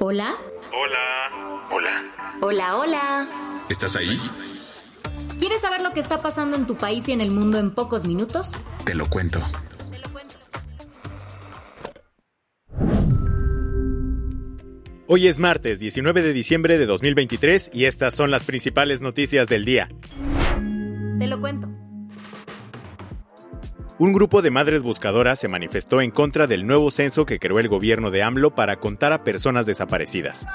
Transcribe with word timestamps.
Hola. 0.00 0.36
Hola. 0.72 1.66
Hola. 1.72 2.04
Hola, 2.40 2.76
hola. 2.76 3.64
¿Estás 3.68 3.96
ahí? 3.96 4.20
¿Quieres 5.40 5.60
saber 5.60 5.80
lo 5.80 5.92
que 5.92 5.98
está 5.98 6.22
pasando 6.22 6.56
en 6.56 6.68
tu 6.68 6.76
país 6.76 7.08
y 7.08 7.12
en 7.12 7.20
el 7.20 7.32
mundo 7.32 7.58
en 7.58 7.72
pocos 7.72 8.04
minutos? 8.06 8.52
Te 8.84 8.94
lo 8.94 9.10
cuento. 9.10 9.42
Hoy 15.08 15.26
es 15.26 15.40
martes 15.40 15.80
19 15.80 16.22
de 16.22 16.32
diciembre 16.32 16.78
de 16.78 16.86
2023 16.86 17.70
y 17.74 17.86
estas 17.86 18.14
son 18.14 18.30
las 18.30 18.44
principales 18.44 19.00
noticias 19.00 19.48
del 19.48 19.64
día. 19.64 19.88
Un 24.00 24.12
grupo 24.12 24.42
de 24.42 24.52
madres 24.52 24.84
buscadoras 24.84 25.40
se 25.40 25.48
manifestó 25.48 26.00
en 26.00 26.12
contra 26.12 26.46
del 26.46 26.68
nuevo 26.68 26.92
censo 26.92 27.26
que 27.26 27.40
creó 27.40 27.58
el 27.58 27.66
gobierno 27.66 28.12
de 28.12 28.22
AMLO 28.22 28.54
para 28.54 28.78
contar 28.78 29.12
a 29.12 29.24
personas 29.24 29.66
desaparecidas. 29.66 30.46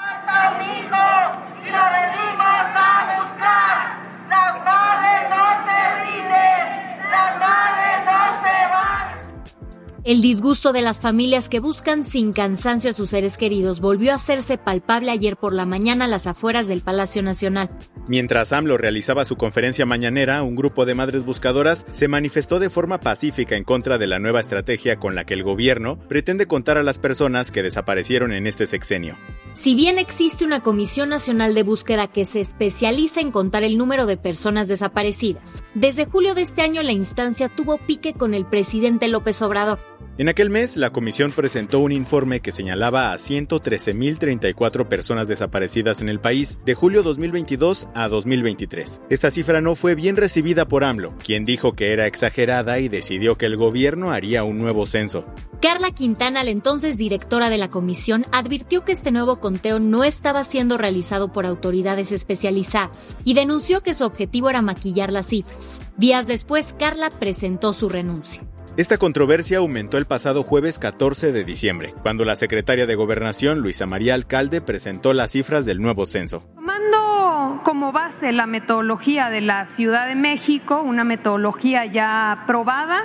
El 10.04 10.20
disgusto 10.20 10.74
de 10.74 10.82
las 10.82 11.00
familias 11.00 11.48
que 11.48 11.60
buscan 11.60 12.04
sin 12.04 12.34
cansancio 12.34 12.90
a 12.90 12.92
sus 12.92 13.08
seres 13.08 13.38
queridos 13.38 13.80
volvió 13.80 14.12
a 14.12 14.16
hacerse 14.16 14.58
palpable 14.58 15.10
ayer 15.10 15.38
por 15.38 15.54
la 15.54 15.64
mañana 15.64 16.04
a 16.04 16.08
las 16.08 16.26
afueras 16.26 16.66
del 16.66 16.82
Palacio 16.82 17.22
Nacional. 17.22 17.70
Mientras 18.06 18.52
AMLO 18.52 18.76
realizaba 18.76 19.24
su 19.24 19.36
conferencia 19.36 19.86
mañanera, 19.86 20.42
un 20.42 20.56
grupo 20.56 20.84
de 20.84 20.94
madres 20.94 21.24
buscadoras 21.24 21.86
se 21.90 22.08
manifestó 22.08 22.58
de 22.58 22.68
forma 22.68 23.00
pacífica 23.00 23.56
en 23.56 23.64
contra 23.64 23.96
de 23.96 24.06
la 24.06 24.18
nueva 24.18 24.40
estrategia 24.40 24.98
con 24.98 25.14
la 25.14 25.24
que 25.24 25.32
el 25.32 25.42
gobierno 25.42 25.98
pretende 26.06 26.46
contar 26.46 26.76
a 26.76 26.82
las 26.82 26.98
personas 26.98 27.50
que 27.50 27.62
desaparecieron 27.62 28.34
en 28.34 28.46
este 28.46 28.66
sexenio. 28.66 29.16
Si 29.54 29.74
bien 29.74 29.98
existe 29.98 30.44
una 30.44 30.60
Comisión 30.60 31.08
Nacional 31.08 31.54
de 31.54 31.62
Búsqueda 31.62 32.08
que 32.08 32.26
se 32.26 32.42
especializa 32.42 33.22
en 33.22 33.30
contar 33.30 33.62
el 33.62 33.78
número 33.78 34.04
de 34.04 34.18
personas 34.18 34.68
desaparecidas, 34.68 35.64
desde 35.72 36.04
julio 36.04 36.34
de 36.34 36.42
este 36.42 36.60
año 36.60 36.82
la 36.82 36.92
instancia 36.92 37.48
tuvo 37.48 37.78
pique 37.78 38.12
con 38.12 38.34
el 38.34 38.44
presidente 38.44 39.08
López 39.08 39.40
Obrador. 39.40 39.78
En 40.16 40.28
aquel 40.28 40.48
mes, 40.48 40.76
la 40.76 40.90
comisión 40.90 41.32
presentó 41.32 41.80
un 41.80 41.90
informe 41.90 42.38
que 42.38 42.52
señalaba 42.52 43.12
a 43.12 43.16
113.034 43.16 44.86
personas 44.86 45.26
desaparecidas 45.26 46.02
en 46.02 46.08
el 46.08 46.20
país 46.20 46.60
de 46.64 46.74
julio 46.74 47.02
2022 47.02 47.88
a 47.96 48.06
2023. 48.06 49.00
Esta 49.10 49.32
cifra 49.32 49.60
no 49.60 49.74
fue 49.74 49.96
bien 49.96 50.16
recibida 50.16 50.68
por 50.68 50.84
AMLO, 50.84 51.14
quien 51.18 51.44
dijo 51.44 51.72
que 51.72 51.92
era 51.92 52.06
exagerada 52.06 52.78
y 52.78 52.88
decidió 52.88 53.36
que 53.36 53.46
el 53.46 53.56
gobierno 53.56 54.12
haría 54.12 54.44
un 54.44 54.58
nuevo 54.58 54.86
censo. 54.86 55.26
Carla 55.60 55.90
Quintana, 55.90 56.44
la 56.44 56.50
entonces 56.50 56.96
directora 56.96 57.50
de 57.50 57.58
la 57.58 57.68
comisión, 57.68 58.24
advirtió 58.30 58.84
que 58.84 58.92
este 58.92 59.10
nuevo 59.10 59.40
conteo 59.40 59.80
no 59.80 60.04
estaba 60.04 60.44
siendo 60.44 60.78
realizado 60.78 61.32
por 61.32 61.44
autoridades 61.44 62.12
especializadas 62.12 63.16
y 63.24 63.34
denunció 63.34 63.82
que 63.82 63.94
su 63.94 64.04
objetivo 64.04 64.48
era 64.48 64.62
maquillar 64.62 65.10
las 65.10 65.26
cifras. 65.26 65.82
Días 65.96 66.28
después, 66.28 66.72
Carla 66.78 67.10
presentó 67.10 67.72
su 67.72 67.88
renuncia. 67.88 68.42
Esta 68.76 68.98
controversia 68.98 69.58
aumentó 69.58 69.98
el 69.98 70.04
pasado 70.04 70.42
jueves 70.42 70.80
14 70.80 71.30
de 71.30 71.44
diciembre, 71.44 71.94
cuando 72.02 72.24
la 72.24 72.34
secretaria 72.34 72.86
de 72.86 72.96
Gobernación, 72.96 73.60
Luisa 73.60 73.86
María 73.86 74.14
Alcalde, 74.14 74.60
presentó 74.60 75.12
las 75.14 75.30
cifras 75.30 75.64
del 75.64 75.80
nuevo 75.80 76.06
censo. 76.06 76.42
Tomando 76.56 77.62
como 77.62 77.92
base 77.92 78.32
la 78.32 78.46
metodología 78.46 79.30
de 79.30 79.42
la 79.42 79.66
Ciudad 79.76 80.08
de 80.08 80.16
México, 80.16 80.82
una 80.82 81.04
metodología 81.04 81.86
ya 81.86 82.32
aprobada, 82.32 83.00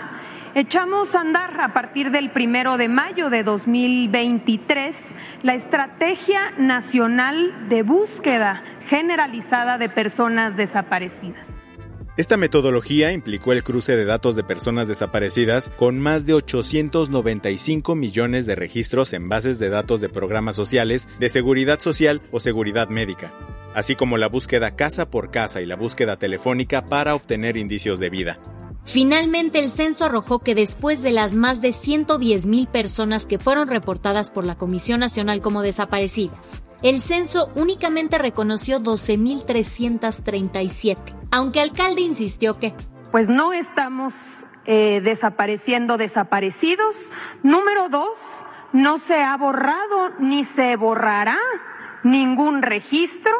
echamos 0.55 1.13
a 1.13 1.21
andar 1.21 1.61
a 1.61 1.71
partir 1.71 2.09
del 2.09 2.31
primero 2.31 2.77
de 2.77 2.87
mayo 2.87 3.29
de 3.29 3.43
2023 3.43 4.95
la 5.43 5.53
Estrategia 5.53 6.49
Nacional 6.57 7.69
de 7.69 7.83
Búsqueda 7.83 8.63
Generalizada 8.89 9.77
de 9.77 9.89
Personas 9.89 10.57
Desaparecidas. 10.57 11.58
Esta 12.19 12.35
metodología 12.35 13.13
implicó 13.13 13.53
el 13.53 13.63
cruce 13.63 13.95
de 13.95 14.03
datos 14.03 14.35
de 14.35 14.43
personas 14.43 14.89
desaparecidas 14.89 15.69
con 15.69 16.01
más 16.01 16.25
de 16.25 16.33
895 16.33 17.95
millones 17.95 18.45
de 18.45 18.55
registros 18.55 19.13
en 19.13 19.29
bases 19.29 19.57
de 19.57 19.69
datos 19.69 20.01
de 20.01 20.09
programas 20.09 20.57
sociales, 20.57 21.07
de 21.17 21.29
seguridad 21.29 21.79
social 21.79 22.21
o 22.33 22.41
seguridad 22.41 22.89
médica, 22.89 23.31
así 23.73 23.95
como 23.95 24.17
la 24.17 24.27
búsqueda 24.27 24.75
casa 24.75 25.09
por 25.09 25.31
casa 25.31 25.61
y 25.61 25.65
la 25.65 25.77
búsqueda 25.77 26.17
telefónica 26.17 26.83
para 26.83 27.15
obtener 27.15 27.55
indicios 27.55 27.99
de 27.99 28.09
vida. 28.09 28.37
Finalmente, 28.83 29.59
el 29.59 29.71
censo 29.71 30.03
arrojó 30.03 30.39
que 30.39 30.55
después 30.55 31.01
de 31.01 31.11
las 31.11 31.35
más 31.35 31.61
de 31.61 31.71
110 31.71 32.47
mil 32.47 32.67
personas 32.67 33.25
que 33.27 33.39
fueron 33.39 33.69
reportadas 33.69 34.29
por 34.29 34.43
la 34.43 34.57
Comisión 34.57 34.99
Nacional 34.99 35.41
como 35.41 35.61
desaparecidas, 35.61 36.63
el 36.83 37.01
censo 37.01 37.51
únicamente 37.55 38.17
reconoció 38.17 38.79
12.337, 38.79 40.97
aunque 41.31 41.59
alcalde 41.59 41.99
insistió 42.01 42.57
que 42.59 42.73
Pues 43.11 43.27
no 43.27 43.51
estamos 43.53 44.13
eh, 44.65 45.01
desapareciendo 45.03 45.97
desaparecidos. 45.97 46.95
Número 47.43 47.89
dos, 47.89 48.15
no 48.71 48.99
se 49.07 49.15
ha 49.15 49.35
borrado 49.35 50.11
ni 50.19 50.45
se 50.55 50.75
borrará 50.75 51.37
ningún 52.03 52.61
registro. 52.61 53.31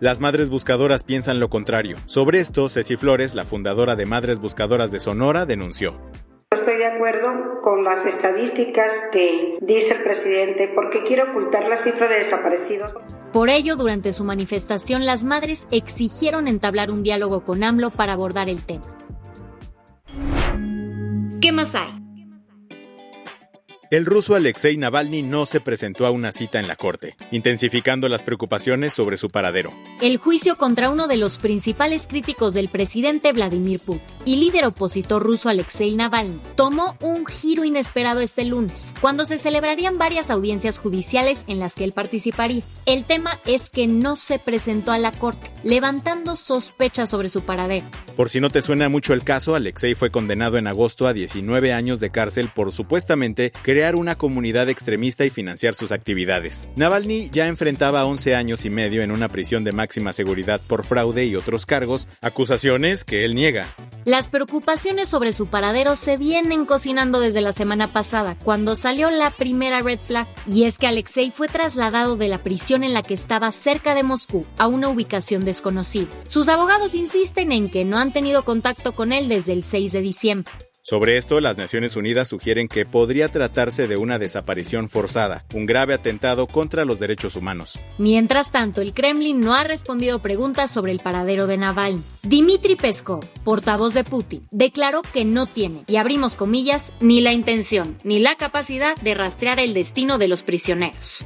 Las 0.00 0.20
madres 0.20 0.50
buscadoras 0.50 1.04
piensan 1.04 1.40
lo 1.40 1.50
contrario. 1.50 1.96
Sobre 2.06 2.40
esto, 2.40 2.68
Ceci 2.68 2.96
Flores, 2.96 3.34
la 3.34 3.44
fundadora 3.44 3.96
de 3.96 4.06
Madres 4.06 4.40
Buscadoras 4.40 4.90
de 4.90 5.00
Sonora, 5.00 5.46
denunció. 5.46 5.98
Estoy 6.66 6.80
de 6.80 6.86
acuerdo 6.86 7.60
con 7.62 7.84
las 7.84 8.04
estadísticas 8.04 8.90
que 9.12 9.56
dice 9.60 9.92
el 9.92 10.02
presidente 10.02 10.68
porque 10.74 11.04
quiere 11.04 11.22
ocultar 11.22 11.68
la 11.68 11.84
cifra 11.84 12.08
de 12.08 12.24
desaparecidos. 12.24 12.92
Por 13.32 13.50
ello, 13.50 13.76
durante 13.76 14.10
su 14.10 14.24
manifestación, 14.24 15.06
las 15.06 15.22
madres 15.22 15.68
exigieron 15.70 16.48
entablar 16.48 16.90
un 16.90 17.04
diálogo 17.04 17.44
con 17.44 17.62
AMLO 17.62 17.90
para 17.90 18.14
abordar 18.14 18.48
el 18.48 18.66
tema. 18.66 18.82
¿Qué 21.40 21.52
más 21.52 21.72
hay? 21.76 22.05
El 23.88 24.04
ruso 24.04 24.34
Alexei 24.34 24.76
Navalny 24.76 25.22
no 25.22 25.46
se 25.46 25.60
presentó 25.60 26.06
a 26.06 26.10
una 26.10 26.32
cita 26.32 26.58
en 26.58 26.66
la 26.66 26.74
corte, 26.74 27.14
intensificando 27.30 28.08
las 28.08 28.24
preocupaciones 28.24 28.92
sobre 28.92 29.16
su 29.16 29.30
paradero. 29.30 29.72
El 30.00 30.16
juicio 30.16 30.56
contra 30.56 30.90
uno 30.90 31.06
de 31.06 31.16
los 31.16 31.38
principales 31.38 32.08
críticos 32.08 32.52
del 32.52 32.68
presidente 32.68 33.32
Vladimir 33.32 33.78
Putin 33.78 34.02
y 34.24 34.36
líder 34.36 34.64
opositor 34.64 35.22
ruso 35.22 35.48
Alexei 35.48 35.94
Navalny 35.94 36.40
tomó 36.56 36.96
un 37.00 37.26
giro 37.26 37.64
inesperado 37.64 38.20
este 38.20 38.44
lunes, 38.44 38.92
cuando 39.00 39.24
se 39.24 39.38
celebrarían 39.38 39.98
varias 39.98 40.30
audiencias 40.30 40.78
judiciales 40.78 41.44
en 41.46 41.60
las 41.60 41.74
que 41.74 41.84
él 41.84 41.92
participaría. 41.92 42.64
El 42.86 43.04
tema 43.04 43.40
es 43.46 43.70
que 43.70 43.86
no 43.86 44.16
se 44.16 44.40
presentó 44.40 44.90
a 44.90 44.98
la 44.98 45.12
corte, 45.12 45.48
levantando 45.62 46.34
sospechas 46.34 47.10
sobre 47.10 47.28
su 47.28 47.42
paradero. 47.42 47.86
Por 48.16 48.30
si 48.30 48.40
no 48.40 48.50
te 48.50 48.62
suena 48.62 48.88
mucho 48.88 49.12
el 49.12 49.22
caso, 49.22 49.54
Alexei 49.54 49.94
fue 49.94 50.10
condenado 50.10 50.58
en 50.58 50.66
agosto 50.66 51.06
a 51.06 51.12
19 51.12 51.72
años 51.72 52.00
de 52.00 52.10
cárcel 52.10 52.50
por 52.52 52.72
supuestamente 52.72 53.52
crear 53.76 53.94
una 53.94 54.16
comunidad 54.16 54.70
extremista 54.70 55.26
y 55.26 55.30
financiar 55.30 55.74
sus 55.74 55.92
actividades. 55.92 56.66
Navalny 56.76 57.28
ya 57.28 57.46
enfrentaba 57.46 58.06
11 58.06 58.34
años 58.34 58.64
y 58.64 58.70
medio 58.70 59.02
en 59.02 59.10
una 59.10 59.28
prisión 59.28 59.64
de 59.64 59.72
máxima 59.72 60.14
seguridad 60.14 60.62
por 60.66 60.82
fraude 60.82 61.26
y 61.26 61.36
otros 61.36 61.66
cargos, 61.66 62.08
acusaciones 62.22 63.04
que 63.04 63.26
él 63.26 63.34
niega. 63.34 63.66
Las 64.06 64.30
preocupaciones 64.30 65.10
sobre 65.10 65.32
su 65.32 65.48
paradero 65.48 65.94
se 65.94 66.16
vienen 66.16 66.64
cocinando 66.64 67.20
desde 67.20 67.42
la 67.42 67.52
semana 67.52 67.92
pasada, 67.92 68.34
cuando 68.42 68.76
salió 68.76 69.10
la 69.10 69.30
primera 69.30 69.82
red 69.82 69.98
flag, 69.98 70.26
y 70.46 70.64
es 70.64 70.78
que 70.78 70.86
Alexei 70.86 71.30
fue 71.30 71.46
trasladado 71.46 72.16
de 72.16 72.28
la 72.28 72.38
prisión 72.38 72.82
en 72.82 72.94
la 72.94 73.02
que 73.02 73.12
estaba 73.12 73.52
cerca 73.52 73.94
de 73.94 74.04
Moscú 74.04 74.46
a 74.56 74.68
una 74.68 74.88
ubicación 74.88 75.44
desconocida. 75.44 76.06
Sus 76.28 76.48
abogados 76.48 76.94
insisten 76.94 77.52
en 77.52 77.68
que 77.68 77.84
no 77.84 77.98
han 77.98 78.14
tenido 78.14 78.42
contacto 78.42 78.94
con 78.94 79.12
él 79.12 79.28
desde 79.28 79.52
el 79.52 79.64
6 79.64 79.92
de 79.92 80.00
diciembre. 80.00 80.50
Sobre 80.88 81.16
esto, 81.16 81.40
las 81.40 81.58
Naciones 81.58 81.96
Unidas 81.96 82.28
sugieren 82.28 82.68
que 82.68 82.86
podría 82.86 83.28
tratarse 83.28 83.88
de 83.88 83.96
una 83.96 84.20
desaparición 84.20 84.88
forzada, 84.88 85.44
un 85.52 85.66
grave 85.66 85.94
atentado 85.94 86.46
contra 86.46 86.84
los 86.84 87.00
derechos 87.00 87.34
humanos. 87.34 87.80
Mientras 87.98 88.52
tanto, 88.52 88.82
el 88.82 88.94
Kremlin 88.94 89.40
no 89.40 89.56
ha 89.56 89.64
respondido 89.64 90.22
preguntas 90.22 90.70
sobre 90.70 90.92
el 90.92 91.00
paradero 91.00 91.48
de 91.48 91.56
Navalny. 91.56 92.00
Dmitry 92.22 92.76
Peskov, 92.76 93.24
portavoz 93.42 93.94
de 93.94 94.04
Putin, 94.04 94.46
declaró 94.52 95.02
que 95.02 95.24
no 95.24 95.46
tiene, 95.46 95.82
y 95.88 95.96
abrimos 95.96 96.36
comillas, 96.36 96.92
ni 97.00 97.20
la 97.20 97.32
intención 97.32 97.98
ni 98.04 98.20
la 98.20 98.36
capacidad 98.36 98.94
de 98.94 99.14
rastrear 99.14 99.58
el 99.58 99.74
destino 99.74 100.18
de 100.18 100.28
los 100.28 100.44
prisioneros. 100.44 101.24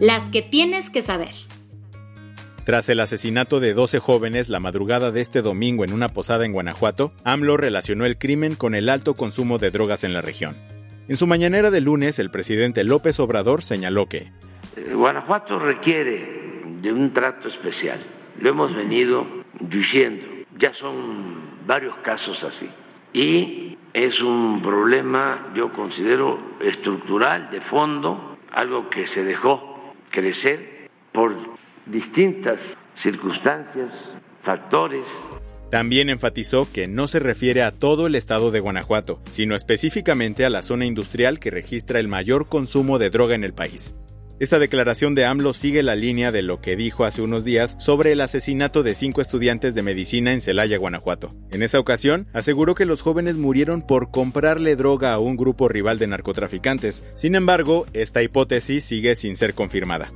Las 0.00 0.24
que 0.24 0.42
tienes 0.42 0.90
que 0.90 1.00
saber. 1.00 1.34
Tras 2.64 2.88
el 2.88 3.00
asesinato 3.00 3.58
de 3.58 3.74
12 3.74 3.98
jóvenes 3.98 4.48
la 4.48 4.60
madrugada 4.60 5.10
de 5.10 5.20
este 5.20 5.42
domingo 5.42 5.84
en 5.84 5.92
una 5.92 6.08
posada 6.08 6.44
en 6.44 6.52
Guanajuato, 6.52 7.12
AMLO 7.24 7.56
relacionó 7.56 8.04
el 8.06 8.18
crimen 8.18 8.54
con 8.54 8.76
el 8.76 8.88
alto 8.88 9.14
consumo 9.14 9.58
de 9.58 9.72
drogas 9.72 10.04
en 10.04 10.12
la 10.12 10.20
región. 10.20 10.54
En 11.08 11.16
su 11.16 11.26
mañanera 11.26 11.72
de 11.72 11.80
lunes, 11.80 12.20
el 12.20 12.30
presidente 12.30 12.84
López 12.84 13.18
Obrador 13.18 13.62
señaló 13.62 14.06
que 14.06 14.30
eh, 14.76 14.94
Guanajuato 14.94 15.58
requiere 15.58 16.62
de 16.80 16.92
un 16.92 17.12
trato 17.12 17.48
especial. 17.48 18.00
Lo 18.38 18.50
hemos 18.50 18.74
venido 18.76 19.26
diciendo. 19.58 20.24
Ya 20.56 20.72
son 20.74 21.66
varios 21.66 21.96
casos 22.04 22.44
así. 22.44 22.70
Y 23.12 23.76
es 23.92 24.20
un 24.20 24.62
problema, 24.62 25.52
yo 25.56 25.72
considero, 25.72 26.38
estructural, 26.60 27.50
de 27.50 27.60
fondo, 27.60 28.38
algo 28.52 28.88
que 28.88 29.06
se 29.06 29.24
dejó 29.24 29.92
crecer 30.10 30.88
por 31.10 31.34
distintas 31.86 32.60
circunstancias, 32.96 33.90
factores. 34.44 35.06
También 35.70 36.10
enfatizó 36.10 36.68
que 36.70 36.86
no 36.86 37.06
se 37.06 37.18
refiere 37.18 37.62
a 37.62 37.70
todo 37.70 38.06
el 38.06 38.14
estado 38.14 38.50
de 38.50 38.60
Guanajuato, 38.60 39.20
sino 39.30 39.56
específicamente 39.56 40.44
a 40.44 40.50
la 40.50 40.62
zona 40.62 40.84
industrial 40.84 41.38
que 41.38 41.50
registra 41.50 41.98
el 41.98 42.08
mayor 42.08 42.48
consumo 42.48 42.98
de 42.98 43.08
droga 43.08 43.34
en 43.34 43.44
el 43.44 43.54
país. 43.54 43.94
Esta 44.42 44.58
declaración 44.58 45.14
de 45.14 45.24
AMLO 45.24 45.52
sigue 45.52 45.84
la 45.84 45.94
línea 45.94 46.32
de 46.32 46.42
lo 46.42 46.60
que 46.60 46.74
dijo 46.74 47.04
hace 47.04 47.22
unos 47.22 47.44
días 47.44 47.76
sobre 47.78 48.10
el 48.10 48.20
asesinato 48.20 48.82
de 48.82 48.96
cinco 48.96 49.20
estudiantes 49.20 49.76
de 49.76 49.82
medicina 49.82 50.32
en 50.32 50.40
Celaya, 50.40 50.78
Guanajuato. 50.78 51.32
En 51.52 51.62
esa 51.62 51.78
ocasión, 51.78 52.26
aseguró 52.32 52.74
que 52.74 52.84
los 52.84 53.02
jóvenes 53.02 53.36
murieron 53.36 53.82
por 53.82 54.10
comprarle 54.10 54.74
droga 54.74 55.12
a 55.12 55.20
un 55.20 55.36
grupo 55.36 55.68
rival 55.68 56.00
de 56.00 56.08
narcotraficantes. 56.08 57.04
Sin 57.14 57.36
embargo, 57.36 57.86
esta 57.92 58.20
hipótesis 58.20 58.84
sigue 58.84 59.14
sin 59.14 59.36
ser 59.36 59.54
confirmada. 59.54 60.12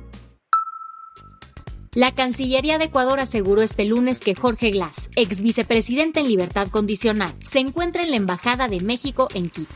La 1.93 2.13
Cancillería 2.13 2.77
de 2.77 2.85
Ecuador 2.85 3.19
aseguró 3.19 3.61
este 3.61 3.85
lunes 3.85 4.19
que 4.19 4.35
Jorge 4.35 4.71
Glass, 4.71 5.09
ex 5.15 5.41
vicepresidente 5.41 6.19
en 6.19 6.27
libertad 6.27 6.67
condicional, 6.67 7.33
se 7.43 7.59
encuentra 7.59 8.03
en 8.03 8.11
la 8.11 8.17
Embajada 8.17 8.67
de 8.67 8.81
México 8.81 9.27
en 9.33 9.49
Quito. 9.49 9.73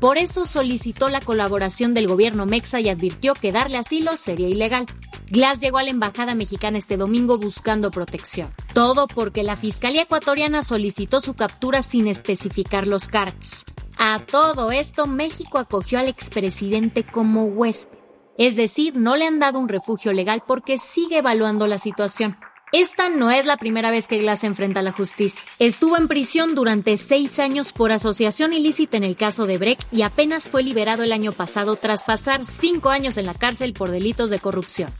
Por 0.00 0.16
eso 0.16 0.46
solicitó 0.46 1.10
la 1.10 1.20
colaboración 1.20 1.92
del 1.92 2.08
gobierno 2.08 2.46
mexa 2.46 2.80
y 2.80 2.88
advirtió 2.88 3.34
que 3.34 3.52
darle 3.52 3.76
asilo 3.76 4.16
sería 4.16 4.48
ilegal. 4.48 4.86
Glass 5.28 5.60
llegó 5.60 5.76
a 5.76 5.82
la 5.82 5.90
embajada 5.90 6.34
mexicana 6.34 6.78
este 6.78 6.96
domingo 6.96 7.38
buscando 7.38 7.90
protección. 7.90 8.52
Todo 8.72 9.06
porque 9.06 9.42
la 9.42 9.56
Fiscalía 9.56 10.02
ecuatoriana 10.02 10.62
solicitó 10.62 11.20
su 11.20 11.34
captura 11.34 11.82
sin 11.82 12.06
especificar 12.06 12.86
los 12.86 13.08
cargos. 13.08 13.64
A 13.98 14.18
todo 14.18 14.72
esto, 14.72 15.06
México 15.06 15.58
acogió 15.58 15.98
al 15.98 16.08
expresidente 16.08 17.04
como 17.04 17.44
huésped. 17.44 17.99
Es 18.40 18.56
decir, 18.56 18.96
no 18.96 19.16
le 19.16 19.26
han 19.26 19.38
dado 19.38 19.58
un 19.58 19.68
refugio 19.68 20.14
legal 20.14 20.42
porque 20.46 20.78
sigue 20.78 21.18
evaluando 21.18 21.66
la 21.66 21.76
situación. 21.76 22.38
Esta 22.72 23.10
no 23.10 23.30
es 23.30 23.44
la 23.44 23.58
primera 23.58 23.90
vez 23.90 24.08
que 24.08 24.16
Glass 24.16 24.44
enfrenta 24.44 24.80
a 24.80 24.82
la 24.82 24.92
justicia. 24.92 25.42
Estuvo 25.58 25.98
en 25.98 26.08
prisión 26.08 26.54
durante 26.54 26.96
seis 26.96 27.38
años 27.38 27.74
por 27.74 27.92
asociación 27.92 28.54
ilícita 28.54 28.96
en 28.96 29.04
el 29.04 29.14
caso 29.14 29.44
de 29.44 29.58
Breck 29.58 29.80
y 29.90 30.00
apenas 30.00 30.48
fue 30.48 30.62
liberado 30.62 31.02
el 31.02 31.12
año 31.12 31.32
pasado 31.32 31.76
tras 31.76 32.04
pasar 32.04 32.42
cinco 32.42 32.88
años 32.88 33.18
en 33.18 33.26
la 33.26 33.34
cárcel 33.34 33.74
por 33.74 33.90
delitos 33.90 34.30
de 34.30 34.38
corrupción. 34.38 34.90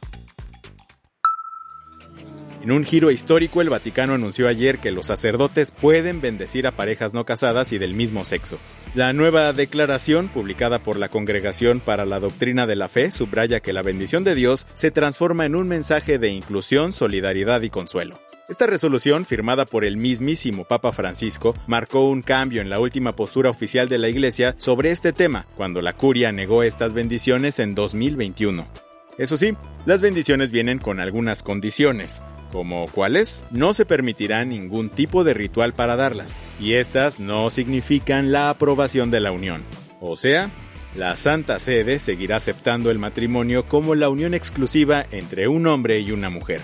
En 2.63 2.73
un 2.73 2.85
giro 2.85 3.11
histórico, 3.11 3.63
el 3.63 3.71
Vaticano 3.71 4.13
anunció 4.13 4.47
ayer 4.47 4.81
que 4.81 4.91
los 4.91 5.07
sacerdotes 5.07 5.71
pueden 5.71 6.21
bendecir 6.21 6.67
a 6.67 6.73
parejas 6.73 7.15
no 7.15 7.25
casadas 7.25 7.73
y 7.73 7.79
del 7.79 7.95
mismo 7.95 8.27
sexo. 8.27 8.59
La 8.95 9.15
nueva 9.15 9.55
declaración, 9.55 10.29
publicada 10.29 10.79
por 10.81 10.99
la 10.99 11.09
Congregación 11.09 11.81
para 11.81 12.05
la 12.05 12.21
Doctrina 12.21 12.67
de 12.67 12.77
la 12.77 12.89
Fe, 12.89 13.13
subraya 13.13 13.61
que 13.61 13.73
la 13.73 13.81
bendición 13.81 14.25
de 14.25 14.35
Dios 14.35 14.67
se 14.75 14.91
transforma 14.91 15.47
en 15.47 15.55
un 15.55 15.69
mensaje 15.69 16.19
de 16.19 16.29
inclusión, 16.29 16.93
solidaridad 16.93 17.63
y 17.63 17.71
consuelo. 17.71 18.19
Esta 18.51 18.67
resolución, 18.67 19.25
firmada 19.25 19.65
por 19.65 19.87
el 19.87 19.97
mismísimo 19.97 20.65
Papa 20.65 20.93
Francisco, 20.93 21.55
marcó 21.67 22.11
un 22.11 22.21
cambio 22.21 22.61
en 22.61 22.69
la 22.69 22.79
última 22.79 23.17
postura 23.17 23.49
oficial 23.49 23.89
de 23.89 23.97
la 23.97 24.11
Iglesia 24.11 24.55
sobre 24.59 24.91
este 24.91 25.15
tema, 25.15 25.47
cuando 25.57 25.81
la 25.81 25.95
curia 25.95 26.31
negó 26.31 26.63
estas 26.63 26.93
bendiciones 26.93 27.59
en 27.59 27.75
2021. 27.75 28.90
Eso 29.21 29.37
sí, 29.37 29.55
las 29.85 30.01
bendiciones 30.01 30.51
vienen 30.51 30.79
con 30.79 30.99
algunas 30.99 31.43
condiciones, 31.43 32.23
como 32.53 32.87
cuáles, 32.89 33.45
no 33.51 33.75
se 33.75 33.85
permitirá 33.85 34.47
ningún 34.47 34.89
tipo 34.89 35.25
de 35.25 35.35
ritual 35.35 35.75
para 35.75 35.95
darlas, 35.95 36.39
y 36.59 36.73
estas 36.73 37.21
no 37.21 37.51
significan 37.51 38.33
la 38.33 38.49
aprobación 38.49 39.11
de 39.11 39.21
la 39.21 39.31
unión. 39.31 39.63
O 40.01 40.17
sea, 40.17 40.49
la 40.97 41.19
Santa 41.19 41.59
Sede 41.59 41.99
seguirá 41.99 42.37
aceptando 42.37 42.91
el 42.91 42.99
matrimonio 42.99 43.67
como 43.67 43.95
la 43.95 44.09
unión 44.09 44.33
exclusiva 44.33 45.05
entre 45.11 45.49
un 45.49 45.67
hombre 45.67 46.01
y 46.01 46.13
una 46.13 46.31
mujer. 46.31 46.63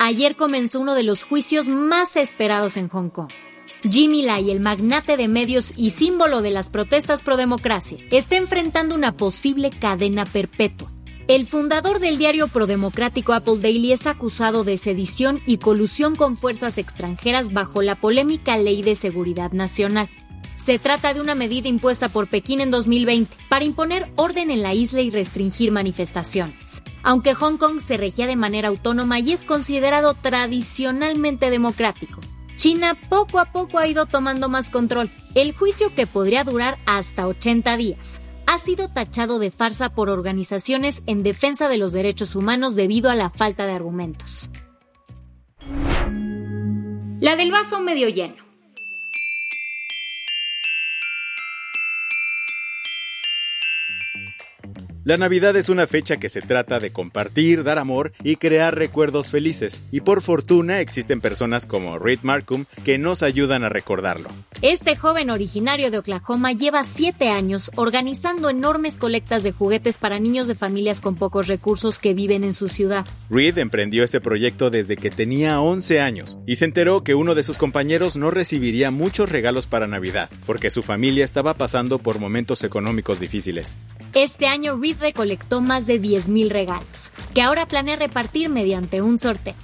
Ayer 0.00 0.34
comenzó 0.34 0.80
uno 0.80 0.96
de 0.96 1.04
los 1.04 1.22
juicios 1.22 1.68
más 1.68 2.16
esperados 2.16 2.76
en 2.76 2.88
Hong 2.88 3.10
Kong. 3.10 3.30
Jimmy 3.90 4.22
Lai, 4.22 4.50
el 4.50 4.60
magnate 4.60 5.16
de 5.16 5.28
medios 5.28 5.72
y 5.76 5.90
símbolo 5.90 6.42
de 6.42 6.50
las 6.50 6.70
protestas 6.70 7.22
pro 7.22 7.36
democracia, 7.36 7.98
está 8.10 8.36
enfrentando 8.36 8.94
una 8.94 9.16
posible 9.16 9.70
cadena 9.70 10.24
perpetua. 10.24 10.90
El 11.28 11.46
fundador 11.46 11.98
del 11.98 12.18
diario 12.18 12.48
prodemocrático 12.48 13.32
Apple 13.32 13.58
Daily 13.60 13.92
es 13.92 14.06
acusado 14.06 14.64
de 14.64 14.78
sedición 14.78 15.40
y 15.46 15.58
colusión 15.58 16.16
con 16.16 16.36
fuerzas 16.36 16.78
extranjeras 16.78 17.52
bajo 17.52 17.82
la 17.82 17.96
polémica 17.96 18.56
Ley 18.56 18.82
de 18.82 18.96
Seguridad 18.96 19.52
Nacional. 19.52 20.08
Se 20.56 20.78
trata 20.78 21.14
de 21.14 21.20
una 21.20 21.34
medida 21.34 21.68
impuesta 21.68 22.08
por 22.08 22.28
Pekín 22.28 22.60
en 22.60 22.70
2020 22.70 23.36
para 23.48 23.64
imponer 23.64 24.10
orden 24.16 24.50
en 24.50 24.62
la 24.62 24.74
isla 24.74 25.00
y 25.00 25.10
restringir 25.10 25.70
manifestaciones. 25.70 26.82
Aunque 27.02 27.34
Hong 27.34 27.56
Kong 27.56 27.80
se 27.80 27.96
regía 27.96 28.26
de 28.26 28.36
manera 28.36 28.68
autónoma 28.68 29.20
y 29.20 29.32
es 29.32 29.44
considerado 29.44 30.14
tradicionalmente 30.14 31.50
democrático, 31.50 32.20
China 32.56 32.96
poco 33.08 33.38
a 33.38 33.52
poco 33.52 33.78
ha 33.78 33.86
ido 33.86 34.06
tomando 34.06 34.48
más 34.48 34.70
control. 34.70 35.10
El 35.34 35.52
juicio, 35.52 35.94
que 35.94 36.06
podría 36.06 36.42
durar 36.42 36.76
hasta 36.86 37.26
80 37.26 37.76
días, 37.76 38.20
ha 38.46 38.58
sido 38.58 38.88
tachado 38.88 39.38
de 39.38 39.50
farsa 39.50 39.90
por 39.90 40.08
organizaciones 40.08 41.02
en 41.06 41.22
defensa 41.22 41.68
de 41.68 41.76
los 41.76 41.92
derechos 41.92 42.34
humanos 42.34 42.74
debido 42.74 43.10
a 43.10 43.14
la 43.14 43.28
falta 43.28 43.66
de 43.66 43.72
argumentos. 43.72 44.50
La 47.20 47.36
del 47.36 47.50
vaso 47.50 47.80
medio 47.80 48.08
lleno. 48.08 48.46
La 55.06 55.16
Navidad 55.16 55.54
es 55.54 55.68
una 55.68 55.86
fecha 55.86 56.16
que 56.16 56.28
se 56.28 56.40
trata 56.40 56.80
de 56.80 56.90
compartir, 56.90 57.62
dar 57.62 57.78
amor 57.78 58.12
y 58.24 58.34
crear 58.34 58.74
recuerdos 58.74 59.28
felices. 59.28 59.84
Y 59.92 60.00
por 60.00 60.20
fortuna 60.20 60.80
existen 60.80 61.20
personas 61.20 61.64
como 61.64 61.96
Reed 61.96 62.18
Markham 62.22 62.64
que 62.82 62.98
nos 62.98 63.22
ayudan 63.22 63.62
a 63.62 63.68
recordarlo. 63.68 64.30
Este 64.62 64.96
joven 64.96 65.30
originario 65.30 65.92
de 65.92 65.98
Oklahoma 65.98 66.50
lleva 66.50 66.82
siete 66.82 67.28
años 67.28 67.70
organizando 67.76 68.50
enormes 68.50 68.98
colectas 68.98 69.44
de 69.44 69.52
juguetes 69.52 69.98
para 69.98 70.18
niños 70.18 70.48
de 70.48 70.56
familias 70.56 71.00
con 71.00 71.14
pocos 71.14 71.46
recursos 71.46 72.00
que 72.00 72.12
viven 72.12 72.42
en 72.42 72.52
su 72.52 72.66
ciudad. 72.66 73.06
Reed 73.30 73.58
emprendió 73.58 74.02
este 74.02 74.20
proyecto 74.20 74.70
desde 74.70 74.96
que 74.96 75.10
tenía 75.10 75.60
11 75.60 76.00
años 76.00 76.36
y 76.48 76.56
se 76.56 76.64
enteró 76.64 77.04
que 77.04 77.14
uno 77.14 77.36
de 77.36 77.44
sus 77.44 77.58
compañeros 77.58 78.16
no 78.16 78.32
recibiría 78.32 78.90
muchos 78.90 79.30
regalos 79.30 79.68
para 79.68 79.86
Navidad 79.86 80.28
porque 80.46 80.70
su 80.70 80.82
familia 80.82 81.24
estaba 81.24 81.54
pasando 81.54 82.00
por 82.00 82.18
momentos 82.18 82.64
económicos 82.64 83.20
difíciles. 83.20 83.78
Este 84.14 84.48
año 84.48 84.76
Reed 84.80 84.95
recolectó 85.00 85.60
más 85.60 85.86
de 85.86 86.00
10.000 86.00 86.48
regalos, 86.48 87.12
que 87.34 87.42
ahora 87.42 87.66
planea 87.66 87.96
repartir 87.96 88.48
mediante 88.48 89.02
un 89.02 89.18
sorteo. 89.18 89.54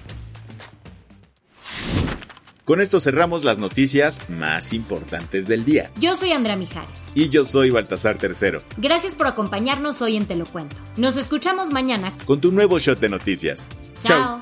Con 2.65 2.81
esto 2.81 3.01
cerramos 3.01 3.43
las 3.43 3.59
noticias 3.59 4.21
más 4.31 4.73
importantes 4.73 5.49
del 5.49 5.65
día. 5.65 5.91
Yo 5.99 6.17
soy 6.17 6.31
Andrea 6.31 6.55
Mijares. 6.55 7.11
Y 7.15 7.29
yo 7.29 7.45
soy 7.45 7.71
Baltasar 7.71 8.19
Tercero. 8.19 8.63
Gracias 8.77 9.17
por 9.17 9.27
acompañarnos 9.27 10.01
hoy 10.01 10.17
en 10.17 10.27
Te 10.27 10.37
lo 10.37 10.47
Cuento. 10.47 10.77
Nos 10.97 11.17
escuchamos 11.17 11.71
mañana 11.71 12.13
con 12.25 12.41
tu 12.41 12.53
nuevo 12.53 12.79
shot 12.79 13.01
de 13.01 13.09
noticias. 13.09 13.67
Chao. 13.99 14.42